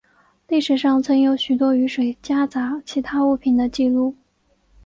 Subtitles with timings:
[0.47, 4.15] 历史上曾有许多雨水夹杂其他物品的记录。